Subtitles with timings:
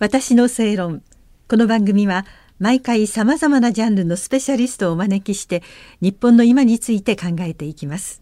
[0.00, 1.02] 私の正論。
[1.48, 2.26] この番組は
[2.58, 5.62] 毎回さまざまなジャンルのスペシャリストをお招きして
[6.00, 8.20] 日本の今について考えていきます。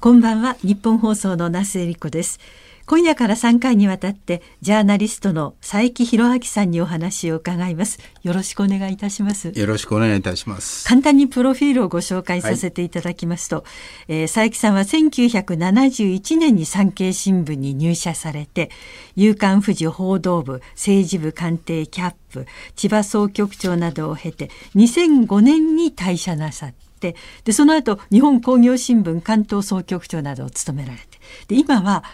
[0.00, 0.56] こんばんは。
[0.62, 2.40] 日本放送の那須恵理子です。
[2.86, 7.98] 今夜から3回にわたってジャーナリストの佐伯博明さんにお話を伺います。
[8.22, 9.52] よろしくお願いいたします。
[9.54, 10.86] よろしくお願いいたします。
[10.86, 13.64] 簡単にプロフィールをご紹介させていただきますと、はい、
[14.08, 18.70] えー、佐伯さんは1971年に産経新聞に入社されて
[19.16, 31.06] 夕刊富士報道部政治部官邸キャップ千葉総局長などを経て2005年に退社なさってでその後日本工業新聞関東総局長などを務められて
[31.48, 32.04] で今は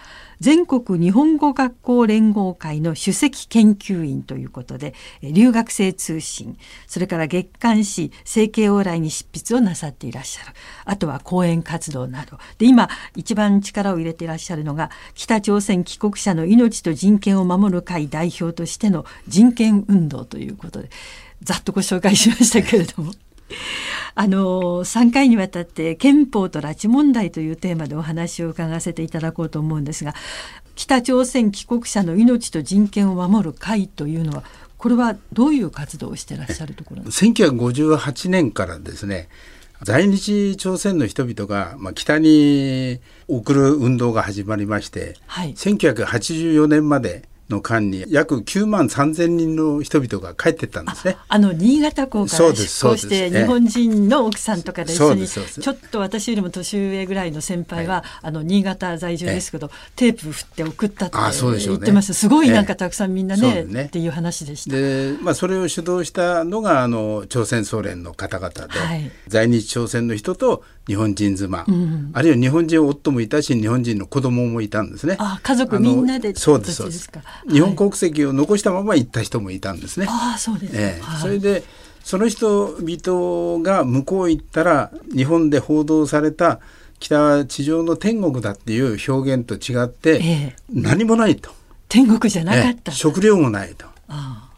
[0.40, 6.56] 全国日本語学校連合会の首席研究員ということで留学生通信
[6.86, 10.52] それから月刊誌「成形往来」に執筆をなさっていらっしゃる
[10.84, 20.90] あとは講演活動などで今一番力を入れていらっしゃるのが北朝鮮帰国者の命と人権を守る会代表としての人権運動ということで
[21.42, 23.12] ざっとご紹介しましたけれども。
[24.20, 30.12] あの3回にわたって憲法と拉致問題というテーマでお話を伺わせていただこうと思うんですが
[30.74, 34.42] 北朝鮮帰国者の命と人権を守る会というのは
[34.76, 39.28] これはどういう活動をしてらっしゃるところですか？1958年からですね
[39.84, 51.16] 在日朝鮮の人々が、まあ、北に送る運動が始まりまして、はい、1984年までの間に約9万3千人の人々が帰ってったんですね。
[51.28, 61.16] あの新潟港から出港して日本人の奥さんとかで一緒にちょっと私よりも年上ぐらいの先輩は、あの新潟在住ですけどテープ振って送ったって
[61.58, 62.12] 言ってます。
[62.12, 64.76] すごいなんかたくさんみんなねっていう話でした。
[64.76, 75.16] で、まあそれを主導したのがあの朝鮮総連の方々で、はい、在日朝鮮の人と日本人妻、うん、あるいは日本人夫もいたし日本人の子供もいたんですね。
[75.18, 77.10] あ家族みんなでそうですそうです。
[77.50, 80.06] 日本国籍を残したまま行った人もいたんですね。
[80.08, 81.62] あそうです、えー、それで
[82.02, 86.60] その人々が向こう行ったら日本で報道された
[86.98, 91.50] 北は地上の天国だっていう表現と違って、えー、何もないと。
[91.88, 92.92] 天国じゃなかった。
[92.92, 93.86] えー、食料もないと。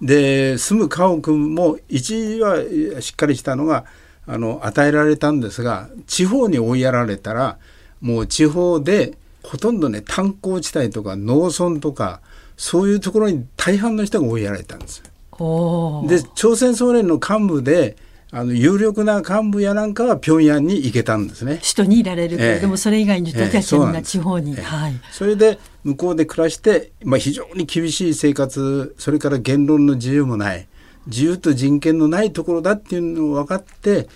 [0.01, 2.57] で住む家屋も一時は
[3.01, 3.85] しっかりしたのが
[4.27, 7.59] あの与えられたんですが地方に追いやられたら
[8.01, 12.21] もう地方でほとんどね炭鉱地帯とか農村とか
[12.61, 15.03] そういうところに大半の人が追いやられたんです。
[15.03, 17.97] で朝鮮総連の幹部で
[18.31, 21.61] あの有力な幹部やなんかは平壌に行けたんですね。
[21.63, 22.77] 首都にいられるけれども、え。
[22.77, 30.69] それ以外の人たちはみんな地方に、えはい、それで向こうで暮らして、まあ、非常に厳しい生活それから言論の自由もない
[31.07, 34.07] 自由と人権のないところだっていうのを分かって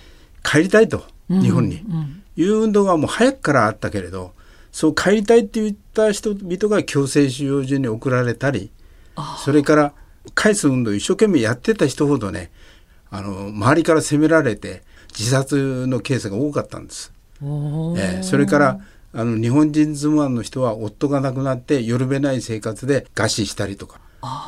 [0.42, 1.82] 帰りたいと日本に、
[2.36, 4.32] いう運動がもう早くからあったけれど
[4.74, 8.72] そう帰りたいって言った人々が強制収容所に送られたり
[9.44, 9.92] それから
[10.34, 12.50] 返す運動を一生懸命やってた人ほどね
[13.08, 14.82] あの周りから責められて
[15.16, 17.12] 自殺のケースが多かったんです。
[17.40, 18.80] えー、それから
[19.12, 24.00] あの日本人妻の人は夫が亡くなってよるべない生活で餓死したりとか、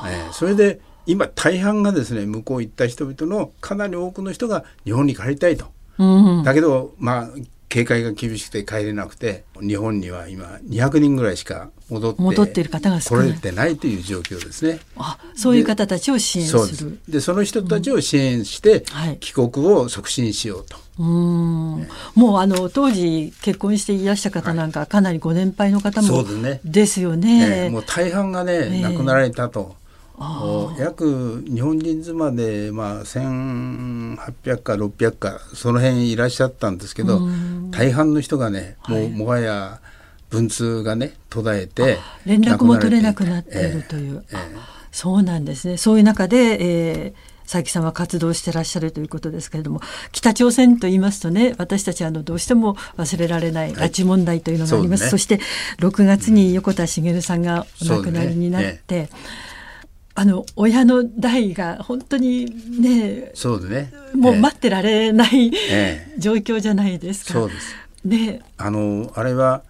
[0.08, 5.66] えー、それで今大半がですね向こう行った人々のかなり多くの人が日本に帰りたいと。
[5.98, 7.28] うん、だけどまあ
[7.68, 14.80] 警戒が厳しくて帰れなくて日本には今200人ぐらいしか戻って戻っている方が来れてないという状況ですね。
[14.96, 16.98] あそういう方たちを支援する。
[17.08, 18.84] でその人たちを支援して、
[19.20, 20.76] 帰国を促進しようと。
[20.98, 21.80] うん。
[21.80, 26.24] ね、もうあの当時結婚していらした方なんか、かなりご年配の方も
[26.64, 27.64] ですよね。
[27.66, 29.76] ねもう大半がね、亡くなられたと。
[30.78, 37.20] 約日本人妻で、まあ、1800か600かその辺いらっしゃったんですけど
[37.76, 39.80] 大半の人がねもう、はい、もはや
[40.30, 44.58] 文通がね途絶えて連絡も取れなくなっているという、えーえー、
[44.92, 45.76] そうなんですね。
[45.76, 55.38] そういう中で、えー佐伯さんは活動してらっしゃるということですけれども北朝鮮と言いますとね私たちあのどうしても忘れられない拉致問題というのがあります、はいそね、そして
[55.78, 59.08] 6月に横田茂さんがお亡くなりになって、ね
[60.18, 62.46] あの親の代が本当に
[62.80, 63.92] ねそうでね。
[64.14, 67.34] もう待ってられない、え状況じゃないですか。
[67.34, 67.76] そうです。
[68.02, 68.40] ね。
[68.56, 69.62] あのあれは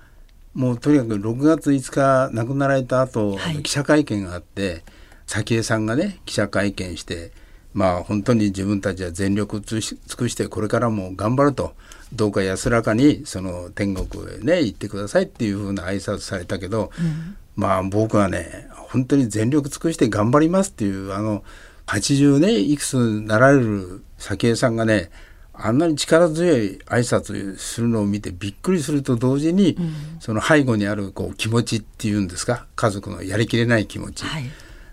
[0.54, 4.84] もうとにかく6月5日亡くなられた後、はい、記者会見があって
[5.26, 7.32] 早紀江さんがね記者会見して
[7.74, 9.80] まあ本当に自分たちは全力尽
[10.16, 11.74] くしてこれからも頑張ると。
[12.12, 21.42] どうか安らかにその天国へね行ってくださいっていうふうな挨拶されたけど、うん、まあ僕はね本当に全力尽くして頑張りますっていうあの
[21.86, 25.10] 80ねいくつになられる早紀江さんがね
[25.52, 32.66] あんなに力強い挨拶するのを見てびっくりすると同時に、うん、その背後にあるこう気持ちっていうんですか？
[32.76, 34.44] 家族のやりきれない気持ち、はい、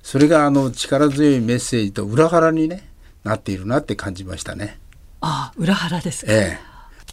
[0.01, 2.87] それがあの力強いメッセージと裏腹にね
[3.25, 4.79] なっているなって感じましたね。
[5.19, 6.31] ああ裏腹ですか？
[6.31, 6.59] ええ、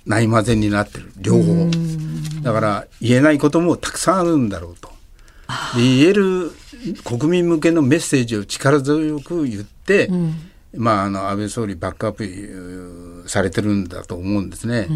[0.06, 1.70] ないまぜになってる両方。
[2.43, 4.93] だから言えないこともたくさんあるんだろうと。
[5.76, 6.52] で言える
[7.05, 10.35] 国民向けのメッセージを力強く言って、うん。
[10.76, 14.87] まあ、あの安倍総理バックアップされてるんだと思うんですね。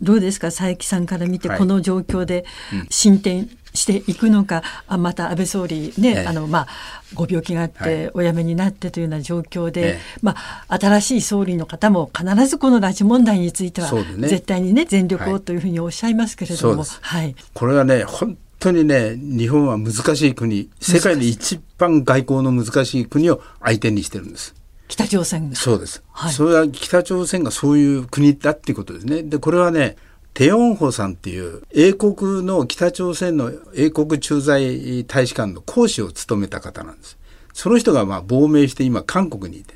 [0.00, 0.48] どうですか？
[0.48, 1.58] 佐伯さんから見てはい。
[1.58, 2.44] この状況で
[2.90, 6.26] 進展していくのか、あまた安倍総理ね、ええ。
[6.26, 6.68] あのまあ
[7.14, 7.88] ご病気があっはい。
[7.88, 10.00] てお辞めになってというような状況で、ええ。
[10.22, 10.36] ま
[10.68, 15.32] あ新しい総理の方も必ずこの拉致問題については絶対にね全力はい。
[15.34, 16.98] をというふうにおっしゃいますけれども、そうです。
[17.02, 17.34] はい。
[17.52, 24.54] これはね本当にね日本は難しい国世界で一番外交の難しい国を相手にしてるんです。
[24.88, 29.22] 北朝鮮がそうです、はいそれは北朝鮮がそういう国だっていうことですね。
[29.22, 29.96] でこれはね
[30.32, 37.18] テヨンホさんっていう英国の北朝鮮の英国駐在大使館の講師を務めた方なんです。
[37.52, 39.74] その人がまあ亡命して今韓国にいて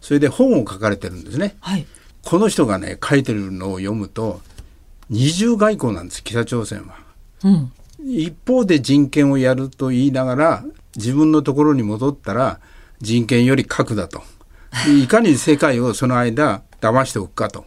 [0.00, 1.56] それで本を書かれてるんですね。
[1.60, 1.86] はい
[2.24, 4.40] この人がね書いてるのを読むと
[5.10, 6.96] 二重外交なんです北朝鮮は。
[7.44, 7.72] うん
[8.04, 10.64] 一方で人権をやると言いながら
[10.96, 12.60] 自分のところに戻ったら
[13.00, 14.22] 人権より核だと。
[14.86, 17.64] でいかに世界をその間騙しておくかと。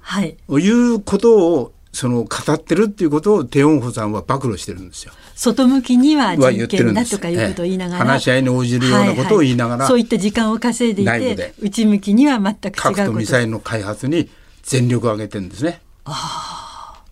[0.00, 0.36] はい。
[0.48, 5.12] いうことをその語ってるっていうことをテヨンホさんは暴露してるんですよ。
[5.36, 8.06] 外向きにはは人権だとかいうことを言いながら、ええ。
[8.08, 9.76] 話し合いに応じるようなことを言いながら。
[9.76, 11.54] ははそういった時間を稼いでいて内部で。
[11.60, 14.28] 内向きには全く違う核とミサイルの開発に
[14.62, 15.80] 全力を挙げてるんですね。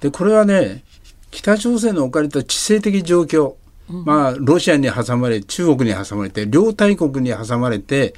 [0.01, 0.83] でこれはね
[1.33, 3.55] 北朝鮮の置かれた地政的状況、
[3.89, 8.15] まあロシアに挟まれ中国に挟まれて両大国に挟まれて、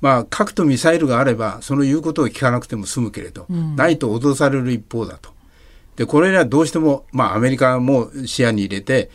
[0.00, 5.30] まあ、核とミサイルがあればその言うことを聞かなくても済むけれど、ないと脅される一方だと。
[5.96, 9.10] でこれにはどうしても、まあ、アメリカも視野に入れて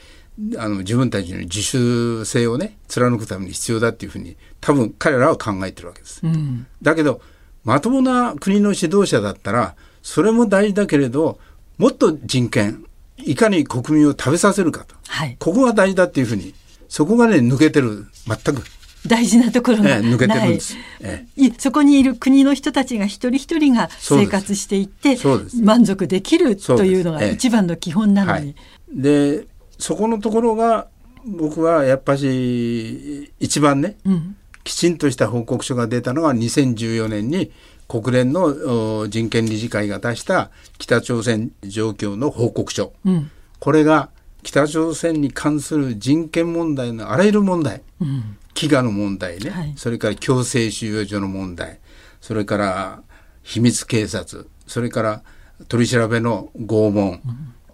[0.58, 6.22] あの自分たちの自主性をね貫くために必要だっていうふうに多分彼らは考えてるわけです。
[6.24, 7.22] うんだけど
[7.64, 11.40] まともな国の指導者だったらそれも大事だけれど
[11.78, 12.86] もっと人権
[13.26, 14.96] いかに国民を食べさせるかと。
[15.08, 16.54] はい、ここが大事だっていうふうに
[16.88, 18.64] そこがね抜けてる全く、
[19.08, 20.76] 大事なところがええ抜けてるんです。
[21.02, 25.18] えいそこにいる国の人たちが一人一人が生活していって
[25.62, 27.32] 満足できるというのがええ。
[27.34, 28.56] 一番の基本なのに、はい、
[28.90, 29.46] で
[29.80, 30.88] そこのところが
[31.26, 34.36] 僕はやっぱし一番ねうん。
[34.64, 37.52] きちんとした報告書が出たのが2014年に
[37.92, 42.94] 国連のお人権理事会が出した北朝鮮状況の報告書。
[43.04, 43.30] うん。
[43.60, 44.12] これが
[44.44, 48.38] 北朝鮮に関する人権問題のあらゆる問題、うん。
[48.54, 49.74] 飢餓の問題ね、はい。
[49.76, 51.82] それから強制収容所の問題、
[52.22, 53.04] それから
[53.44, 55.22] 秘密警察、それから
[55.68, 57.20] 取り調べの拷問、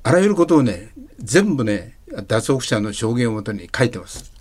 [0.02, 4.32] あらゆることをね、全部ね、脱北者の証言をもとに書いてます。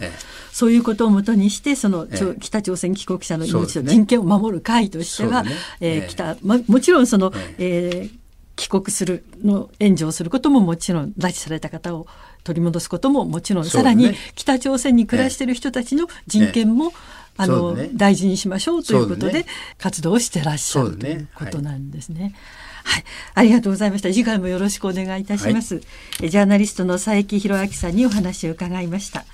[0.00, 0.27] ええ
[0.58, 2.36] そういうことをもとにしてその、ええ。
[2.40, 5.52] 北朝鮮帰国者の命と人権を守る会としては、ね。
[5.80, 6.08] えーええ。
[6.08, 8.10] 北まもちろんその、ええ。
[8.12, 8.18] ー
[8.56, 12.08] 帰国するの援助をすることももちろん拉致された方を
[12.42, 13.70] 取り戻すことももちろん、ね。
[13.70, 16.92] さらに北朝鮮に暮らしている人たちの人権も、
[17.36, 17.90] あの、そうだね。
[17.94, 19.46] 大事にしましょうということで、
[19.78, 22.34] 活動をしてらっしゃる、ということなんですね。
[22.82, 24.12] はい、ありがとうございました。
[24.12, 25.80] 次回もよろしくお願いいたします。
[26.20, 29.24] えジャーナリストの佐伯弘明さんにお話を伺いました。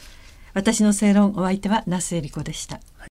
[0.55, 2.81] 私の正論お相手は那須恵理子でした。